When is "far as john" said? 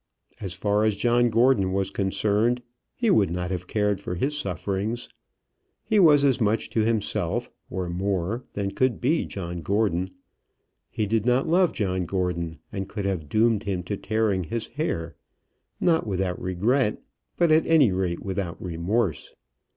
0.55-1.29